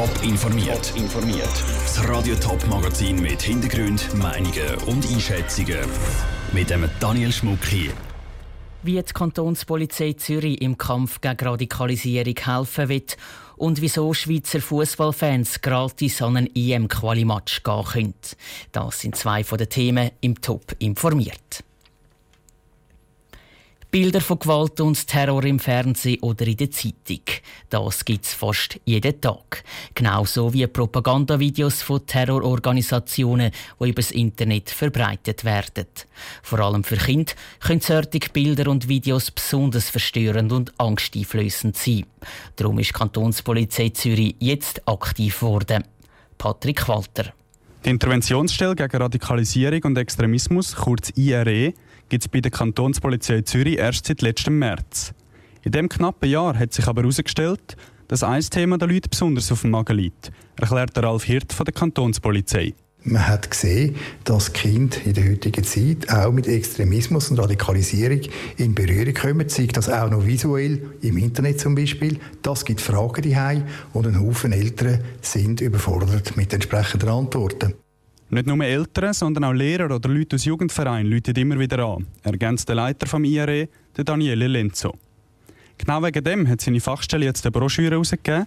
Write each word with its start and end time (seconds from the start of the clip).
Top 0.00 0.22
informiert. 0.22 0.94
informiert. 0.96 1.64
Das 1.82 2.08
Radio 2.08 2.34
Top 2.36 2.66
Magazin 2.68 3.20
mit 3.20 3.42
Hintergrund, 3.42 4.14
Meinungen 4.14 4.74
und 4.86 5.06
Einschätzungen 5.06 5.76
mit 6.52 6.70
dem 6.70 6.88
Daniel 7.00 7.30
Schmuck 7.30 7.62
hier. 7.66 7.90
Wie 8.82 8.94
die 8.94 9.12
Kantonspolizei 9.12 10.14
Zürich 10.14 10.62
im 10.62 10.78
Kampf 10.78 11.20
gegen 11.20 11.36
Radikalisierung 11.46 12.34
helfen 12.34 12.88
wird 12.88 13.18
und 13.58 13.82
wieso 13.82 14.14
Schweizer 14.14 14.62
Fußballfans 14.62 15.60
gratis 15.60 16.22
an 16.22 16.38
einen 16.38 16.56
EM-Qualimatch 16.56 17.62
gehen 17.62 17.84
können. 17.84 18.14
Das 18.72 19.00
sind 19.00 19.16
zwei 19.16 19.44
von 19.44 19.58
den 19.58 19.68
Themen 19.68 20.12
im 20.22 20.40
Top 20.40 20.74
informiert. 20.78 21.62
Bilder 23.90 24.20
von 24.20 24.38
Gewalt 24.38 24.80
und 24.80 25.04
Terror 25.08 25.42
im 25.44 25.58
Fernsehen 25.58 26.20
oder 26.20 26.46
in 26.46 26.56
der 26.56 26.70
Zeitung. 26.70 27.22
Das 27.70 28.04
gibt 28.04 28.24
es 28.24 28.34
fast 28.34 28.78
jeden 28.84 29.20
Tag. 29.20 29.64
Genauso 29.96 30.52
wie 30.52 30.64
Propagandavideos 30.68 31.82
von 31.82 32.06
Terrororganisationen, 32.06 33.50
die 33.50 33.88
über 33.88 34.00
das 34.00 34.12
Internet 34.12 34.70
verbreitet 34.70 35.44
werden. 35.44 35.88
Vor 36.40 36.60
allem 36.60 36.84
für 36.84 36.98
Kinder 36.98 37.32
können 37.58 37.80
solche 37.80 38.30
Bilder 38.32 38.70
und 38.70 38.86
Videos 38.86 39.32
besonders 39.32 39.90
verstörend 39.90 40.52
und 40.52 40.72
angsteinflößend 40.78 41.76
sein. 41.76 42.06
Darum 42.54 42.78
ist 42.78 42.90
die 42.90 42.92
Kantonspolizei 42.92 43.88
Zürich 43.88 44.36
jetzt 44.38 44.86
aktiv 44.86 45.40
geworden. 45.40 45.82
Patrick 46.38 46.86
Walter. 46.86 47.32
Die 47.84 47.90
Interventionsstelle 47.90 48.76
gegen 48.76 48.96
Radikalisierung 48.96 49.82
und 49.84 49.98
Extremismus, 49.98 50.76
kurz 50.76 51.10
IRE, 51.16 51.72
gibt 52.10 52.24
es 52.24 52.28
bei 52.28 52.40
der 52.40 52.50
Kantonspolizei 52.50 53.40
Zürich 53.42 53.78
erst 53.78 54.06
seit 54.06 54.20
letztem 54.20 54.58
März. 54.58 55.14
In 55.62 55.72
dem 55.72 55.88
knappen 55.88 56.28
Jahr 56.28 56.58
hat 56.58 56.74
sich 56.74 56.86
aber 56.86 57.02
herausgestellt, 57.02 57.76
dass 58.08 58.22
ein 58.22 58.42
Thema 58.42 58.76
den 58.76 58.90
Leuten 58.90 59.08
besonders 59.08 59.50
auf 59.52 59.62
dem 59.62 59.70
Magen 59.70 59.96
liegt, 59.96 60.32
erklärt 60.60 60.98
Ralf 60.98 61.24
Hirt 61.24 61.52
von 61.52 61.64
der 61.64 61.72
Kantonspolizei. 61.72 62.74
Man 63.02 63.26
hat 63.26 63.50
gesehen, 63.50 63.94
dass 64.24 64.52
Kinder 64.52 64.98
in 65.06 65.14
der 65.14 65.30
heutigen 65.30 65.64
Zeit 65.64 66.10
auch 66.10 66.32
mit 66.32 66.46
Extremismus 66.46 67.30
und 67.30 67.38
Radikalisierung 67.38 68.20
in 68.58 68.74
Berührung 68.74 69.14
kommen. 69.14 69.48
Zeigt 69.48 69.78
das 69.78 69.88
auch 69.88 70.10
noch 70.10 70.26
visuell 70.26 70.82
im 71.00 71.16
Internet 71.16 71.60
zum 71.60 71.74
Beispiel. 71.74 72.18
Das 72.42 72.64
gibt 72.64 72.82
Fragen 72.82 73.22
die 73.22 73.36
und 73.94 74.06
ein 74.06 74.20
Haufen 74.20 74.52
Eltern 74.52 75.02
sind 75.22 75.62
überfordert 75.62 76.36
mit 76.36 76.52
entsprechenden 76.52 77.08
Antworten. 77.08 77.74
Nicht 78.32 78.46
nur 78.46 78.64
Eltern, 78.64 79.12
sondern 79.12 79.42
auch 79.42 79.52
Lehrer 79.52 79.92
oder 79.92 80.08
Leute 80.08 80.36
aus 80.36 80.44
Jugendvereinen 80.44 81.10
läuten 81.10 81.34
immer 81.34 81.58
wieder 81.58 81.84
an, 81.84 82.06
ergänzt 82.22 82.68
der 82.68 82.76
Leiter 82.76 83.08
vom 83.08 83.24
IRE, 83.24 83.68
der 83.96 84.04
Daniele 84.04 84.46
Lenzo. 84.46 84.94
Genau 85.76 86.00
wegen 86.00 86.22
dem 86.22 86.46
hat 86.46 86.60
seine 86.60 86.80
Fachstelle 86.80 87.24
jetzt 87.24 87.44
eine 87.44 87.50
Broschüre 87.50 87.90
herausgegeben, 87.90 88.46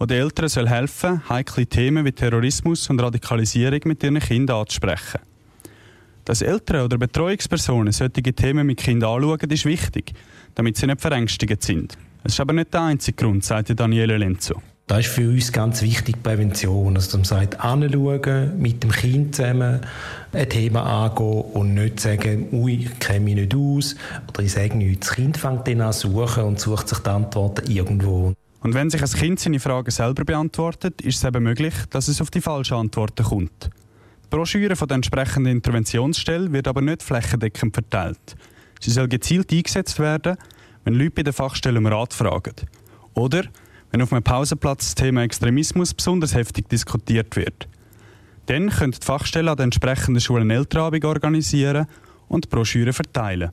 die 0.00 0.06
den 0.08 0.20
Eltern 0.22 0.48
soll 0.48 0.68
helfen 0.68 1.28
heikle 1.28 1.64
Themen 1.66 2.04
wie 2.04 2.10
Terrorismus 2.10 2.90
und 2.90 3.00
Radikalisierung 3.00 3.80
mit 3.84 4.02
ihren 4.02 4.18
Kindern 4.18 4.62
anzusprechen. 4.62 5.20
Dass 6.24 6.42
Eltern 6.42 6.86
oder 6.86 6.98
Betreuungspersonen 6.98 7.92
solche 7.92 8.34
Themen 8.34 8.66
mit 8.66 8.78
Kindern 8.78 9.22
anschauen, 9.22 9.50
ist 9.50 9.64
wichtig, 9.64 10.12
damit 10.56 10.76
sie 10.76 10.88
nicht 10.88 11.00
verängstigt 11.00 11.62
sind. 11.62 11.96
Es 12.24 12.32
ist 12.32 12.40
aber 12.40 12.52
nicht 12.52 12.74
der 12.74 12.82
einzige 12.82 13.24
Grund, 13.24 13.44
sagt 13.44 13.78
Daniele 13.78 14.16
Lenzo. 14.16 14.60
Da 14.90 14.98
ist 14.98 15.06
für 15.06 15.28
uns 15.28 15.52
ganz 15.52 15.82
wichtig 15.82 16.20
Prävention. 16.20 16.96
Also, 16.96 17.16
man 17.16 17.24
sagt, 17.24 17.60
anschauen, 17.60 18.60
mit 18.60 18.82
dem 18.82 18.90
Kind 18.90 19.36
zusammen 19.36 19.82
ein 20.32 20.48
Thema 20.48 21.04
angehen 21.04 21.42
und 21.52 21.74
nicht 21.74 22.00
sagen, 22.00 22.48
ui, 22.50 22.74
ich 22.74 22.98
kenne 22.98 23.20
mich 23.20 23.36
nicht 23.36 23.54
aus 23.54 23.94
oder 24.26 24.42
ich 24.42 24.50
sage 24.50 24.76
nichts. 24.76 25.06
Das 25.06 25.14
Kind 25.14 25.36
fängt 25.36 25.68
dann 25.68 25.80
an 25.82 25.92
zu 25.92 26.10
suchen 26.10 26.42
und 26.42 26.58
sucht 26.58 26.88
sich 26.88 26.98
die 26.98 27.08
Antworten 27.08 27.70
irgendwo. 27.70 28.34
Und 28.62 28.74
wenn 28.74 28.90
sich 28.90 29.00
ein 29.00 29.08
Kind 29.08 29.38
seine 29.38 29.60
Fragen 29.60 29.92
selber 29.92 30.24
beantwortet, 30.24 31.00
ist 31.02 31.18
es 31.18 31.24
eben 31.24 31.44
möglich, 31.44 31.74
dass 31.90 32.08
es 32.08 32.20
auf 32.20 32.32
die 32.32 32.40
falschen 32.40 32.74
Antworten 32.74 33.22
kommt. 33.22 33.70
Die 34.24 34.28
Broschüre 34.28 34.74
von 34.74 34.88
der 34.88 34.96
entsprechenden 34.96 35.52
Interventionsstelle 35.52 36.50
wird 36.50 36.66
aber 36.66 36.82
nicht 36.82 37.04
flächendeckend 37.04 37.74
verteilt. 37.74 38.34
Sie 38.80 38.90
soll 38.90 39.06
gezielt 39.06 39.52
eingesetzt 39.52 40.00
werden, 40.00 40.36
wenn 40.82 40.94
Leute 40.94 41.12
bei 41.12 41.22
der 41.22 41.32
Fachstelle 41.32 41.78
um 41.78 41.86
Rat 41.86 42.12
fragen. 42.12 42.56
Oder 43.14 43.44
wenn 43.90 44.02
auf 44.02 44.12
einem 44.12 44.22
Pausenplatz 44.22 44.86
das 44.86 44.94
Thema 44.94 45.22
Extremismus 45.22 45.94
besonders 45.94 46.34
heftig 46.34 46.68
diskutiert 46.68 47.36
wird. 47.36 47.68
Dann 48.46 48.70
können 48.70 48.92
die 48.92 49.04
Fachstellen 49.04 49.48
an 49.48 49.56
den 49.56 49.64
entsprechenden 49.64 50.20
Schulen 50.20 50.50
Elternabend 50.50 51.04
organisieren 51.04 51.86
und 52.28 52.50
Broschüren 52.50 52.92
verteilen. 52.92 53.50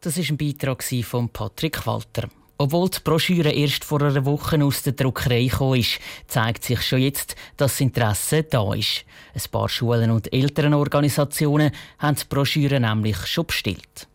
Das 0.00 0.16
ist 0.16 0.30
ein 0.30 0.36
Beitrag 0.36 0.82
von 1.04 1.28
Patrick 1.28 1.86
Walter. 1.86 2.28
Obwohl 2.58 2.90
die 2.90 2.98
Broschüre 3.02 3.50
erst 3.52 3.84
vor 3.84 4.02
einer 4.02 4.24
Woche 4.26 4.62
aus 4.62 4.82
der 4.82 4.92
Druckerei 4.92 5.44
gekommen 5.44 5.80
ist, 5.80 5.98
zeigt 6.26 6.64
sich 6.64 6.82
schon 6.82 7.00
jetzt, 7.00 7.34
dass 7.56 7.72
das 7.72 7.80
Interesse 7.80 8.42
da 8.42 8.74
ist. 8.74 9.04
Ein 9.34 9.50
paar 9.50 9.68
Schulen 9.68 10.10
und 10.10 10.32
Elternorganisationen 10.32 11.70
haben 11.98 12.16
die 12.16 12.24
Broschüre 12.28 12.78
nämlich 12.78 13.16
schon 13.26 13.46
bestellt 13.46 14.08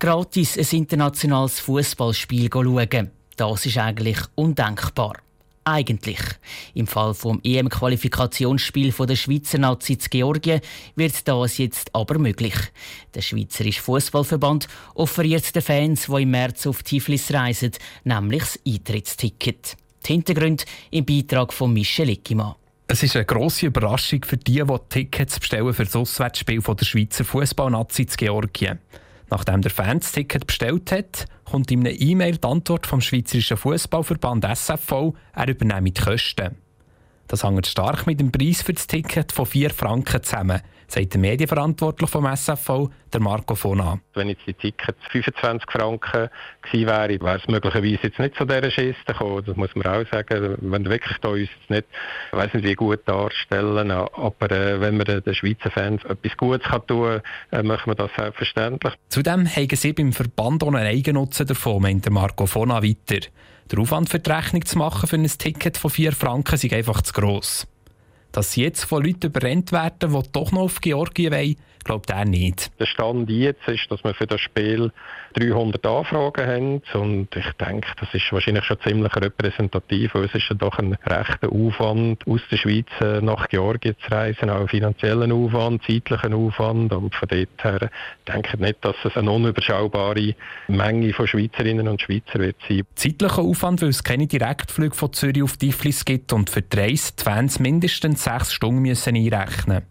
gratis 0.00 0.56
ein 0.56 0.78
internationales 0.78 1.60
Fußballspiel 1.60 2.48
schauen. 2.50 3.10
Das 3.36 3.66
ist 3.66 3.76
eigentlich 3.76 4.18
undenkbar. 4.34 5.12
Eigentlich. 5.62 6.18
Im 6.72 6.86
Fall 6.86 7.12
vom 7.12 7.38
EM-Qualifikationsspiel 7.44 8.92
der 8.92 9.14
Schweizer 9.14 9.58
Nazi 9.58 9.98
zu 9.98 10.08
Georgien 10.08 10.62
wird 10.96 11.28
das 11.28 11.58
jetzt 11.58 11.94
aber 11.94 12.18
möglich. 12.18 12.54
Der 13.14 13.20
Schweizerische 13.20 13.82
Fußballverband 13.82 14.68
offeriert 14.94 15.54
den 15.54 15.60
Fans, 15.60 16.06
die 16.06 16.22
im 16.22 16.30
März 16.30 16.66
auf 16.66 16.82
Tiflis 16.82 17.30
reisen, 17.32 17.72
nämlich 18.04 18.42
das 18.42 18.60
Eintrittsticket. 18.66 19.76
Die 20.06 20.12
Hintergründe 20.14 20.64
im 20.90 21.04
Beitrag 21.04 21.52
von 21.52 21.74
Michel 21.74 22.08
Ickimann. 22.08 22.54
Es 22.88 23.02
ist 23.02 23.16
eine 23.16 23.26
grosse 23.26 23.66
Überraschung 23.66 24.24
für 24.24 24.38
die, 24.38 24.64
die 24.64 24.76
Tickets 24.88 25.38
bestellen 25.38 25.74
für 25.74 25.84
das 25.84 25.94
Auswärtsspiel 25.94 26.62
der 26.62 26.84
Schweizer 26.86 27.24
Fußballnazi 27.24 28.06
zu 28.06 28.16
Georgien. 28.16 28.78
Nachdem 29.30 29.62
der 29.62 29.70
Fan 29.70 30.00
das 30.00 30.10
Ticket 30.10 30.46
bestellt 30.46 30.90
hat, 30.90 31.26
kommt 31.44 31.70
ihm 31.70 31.80
eine 31.80 31.92
E-Mail 31.92 32.36
die 32.36 32.48
Antwort 32.48 32.86
vom 32.86 33.00
Schweizerischen 33.00 33.56
Fußballverband 33.56 34.44
SFV, 34.44 35.14
er 35.32 35.48
übernehme 35.48 35.92
die 35.92 36.00
Kosten. 36.00 36.56
Das 37.28 37.44
hängt 37.44 37.68
stark 37.68 38.08
mit 38.08 38.18
dem 38.18 38.32
Preis 38.32 38.60
für 38.60 38.72
das 38.72 38.88
Ticket 38.88 39.30
von 39.30 39.46
4 39.46 39.70
Franken 39.70 40.20
zusammen, 40.24 40.60
sagt 40.92 41.14
der 41.14 41.20
Medienverantwortliche 41.20 42.10
vom 42.10 42.26
SFV, 42.26 42.88
der 43.12 43.20
Marco 43.20 43.54
Fona. 43.54 43.98
Wenn 44.14 44.28
jetzt 44.28 44.46
die 44.46 44.54
Tickets 44.54 44.98
25 45.10 45.70
Franken 45.70 46.28
gewesen 46.62 46.86
wären, 46.86 47.20
wäre 47.20 47.38
es 47.38 47.48
möglicherweise 47.48 47.98
jetzt 48.02 48.18
nicht 48.18 48.36
zu 48.36 48.44
dieser 48.44 48.60
Geste 48.62 48.94
gekommen. 49.06 49.42
Das 49.44 49.56
muss 49.56 49.74
man 49.74 49.86
auch 49.86 50.10
sagen. 50.10 50.56
Wenn 50.60 50.84
wir 50.84 50.90
wirklich 50.90 51.18
da 51.18 51.28
uns 51.28 51.48
nicht, 51.68 51.86
ich 52.32 52.38
weiss 52.38 52.54
nicht, 52.54 52.64
wie 52.64 52.74
gut 52.74 53.00
darstellen, 53.06 53.90
aber 53.90 54.50
äh, 54.50 54.80
wenn 54.80 54.98
wir 54.98 55.20
den 55.20 55.34
Schweizer 55.34 55.70
Fans 55.70 56.04
etwas 56.04 56.36
Gutes 56.36 56.68
kann 56.68 56.86
tun 56.86 57.20
kann, 57.50 57.60
äh, 57.60 57.62
machen 57.62 57.90
wir 57.90 57.94
das 57.94 58.10
selbstverständlich. 58.16 58.94
Zudem 59.08 59.46
haben 59.46 59.68
sie 59.76 59.92
beim 59.92 60.12
Verband 60.12 60.62
ohne 60.62 60.80
Eigennutzen 60.80 61.46
davon, 61.46 61.82
meint 61.82 62.08
Marco 62.10 62.46
Fona 62.46 62.82
weiter. 62.82 63.26
Der 63.70 63.78
Aufwand 63.78 64.08
für 64.08 64.18
die 64.18 64.30
Rechnung 64.30 64.64
zu 64.64 64.78
machen 64.78 65.08
für 65.08 65.16
ein 65.16 65.26
Ticket 65.26 65.76
von 65.76 65.90
4 65.90 66.12
Franken 66.12 66.54
ist 66.54 66.72
einfach 66.72 67.02
zu 67.02 67.12
gross. 67.12 67.66
Dass 68.32 68.52
sie 68.52 68.62
jetzt 68.62 68.84
von 68.84 69.04
Leuten 69.04 69.26
überrennt 69.26 69.72
werden, 69.72 70.12
die 70.12 70.32
doch 70.32 70.52
noch 70.52 70.62
auf 70.62 70.80
Georgien 70.80 71.32
wollen, 71.32 71.56
glaubt 71.84 72.10
er 72.10 72.24
nicht. 72.24 72.70
Der 72.78 72.86
Stand 72.86 73.30
jetzt 73.30 73.66
ist, 73.68 73.90
dass 73.90 74.04
wir 74.04 74.14
für 74.14 74.26
das 74.26 74.40
Spiel 74.40 74.92
300 75.34 75.84
Anfragen 75.86 76.46
haben 76.46 76.82
und 76.94 77.28
ich 77.36 77.52
denke, 77.52 77.88
das 77.98 78.12
ist 78.12 78.32
wahrscheinlich 78.32 78.64
schon 78.64 78.80
ziemlich 78.80 79.14
repräsentativ, 79.14 80.14
weil 80.14 80.24
es 80.24 80.34
ist 80.34 80.48
ja 80.48 80.56
doch 80.56 80.78
ein 80.78 80.94
rechter 81.06 81.50
Aufwand, 81.52 82.26
aus 82.26 82.40
der 82.50 82.56
Schweiz 82.56 82.88
äh, 83.00 83.20
nach 83.20 83.48
Georgien 83.48 83.94
zu 84.04 84.10
reisen, 84.10 84.50
auch 84.50 84.68
finanziellen 84.68 85.32
Aufwand, 85.32 85.82
zeitlichen 85.84 86.34
Aufwand 86.34 86.92
und 86.92 87.14
von 87.14 87.28
dort 87.28 87.48
her 87.62 87.90
denke 88.26 88.50
ich 88.54 88.60
nicht, 88.60 88.84
dass 88.84 88.96
es 89.04 89.16
eine 89.16 89.30
unüberschaubare 89.30 90.34
Menge 90.68 91.12
von 91.12 91.26
Schweizerinnen 91.26 91.86
und 91.86 92.02
Schweizer 92.02 92.40
wird 92.40 92.56
sein. 92.68 92.82
Zeitlicher 92.94 93.42
Aufwand, 93.42 93.82
weil 93.82 93.90
es 93.90 94.02
keine 94.02 94.26
Direktflüge 94.26 94.94
von 94.94 95.12
Zürich 95.12 95.42
auf 95.42 95.56
Tiflis 95.56 96.04
gibt 96.04 96.32
und 96.32 96.50
für 96.50 96.62
die 96.62 96.76
Reise 96.76 97.12
die 97.18 97.22
Fans 97.22 97.60
mindestens 97.60 98.19
sechs 98.24 98.52
Stunden 98.52 98.82
müssen 98.82 99.16
einrechnen. 99.16 99.82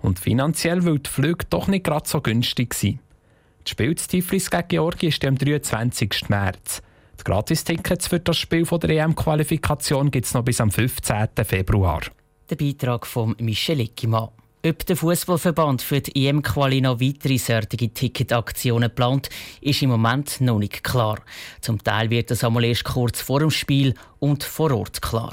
Und 0.00 0.18
finanziell, 0.18 0.84
weil 0.84 0.98
die 0.98 1.10
Flüge 1.10 1.46
doch 1.48 1.68
nicht 1.68 1.84
gerade 1.84 2.08
so 2.08 2.20
günstig 2.20 2.74
sind. 2.74 3.00
Das 3.64 3.70
Spiel 3.70 3.94
zu 3.94 4.08
Tiflis 4.08 4.50
gegen 4.50 4.68
Georgien 4.68 5.08
ist 5.08 5.24
am 5.24 5.38
23. 5.38 6.28
März. 6.28 6.82
Die 7.18 7.24
Gratistickets 7.24 8.08
für 8.08 8.20
das 8.20 8.36
Spiel 8.36 8.64
der 8.64 8.90
EM-Qualifikation 8.90 10.10
gibt 10.10 10.26
es 10.26 10.34
noch 10.34 10.44
bis 10.44 10.60
am 10.60 10.70
15. 10.70 11.28
Februar. 11.44 12.02
Der 12.50 12.56
Beitrag 12.56 13.06
von 13.06 13.34
Michel 13.38 13.80
Ickimann. 13.80 14.28
Ob 14.66 14.86
der 14.86 14.96
Fußballverband 14.96 15.82
für 15.82 16.00
die 16.00 16.26
EM-Quali 16.26 16.80
noch 16.80 17.00
weitere 17.00 17.36
solche 17.36 17.66
Ticketaktionen 17.66 18.94
plant, 18.94 19.28
ist 19.60 19.82
im 19.82 19.90
Moment 19.90 20.40
noch 20.40 20.58
nicht 20.58 20.82
klar. 20.82 21.20
Zum 21.60 21.82
Teil 21.82 22.08
wird 22.08 22.30
das 22.30 22.44
einmal 22.44 22.64
erst 22.64 22.84
kurz 22.84 23.20
vor 23.20 23.40
dem 23.40 23.50
Spiel 23.50 23.94
und 24.20 24.42
vor 24.42 24.72
Ort 24.72 25.02
klar. 25.02 25.32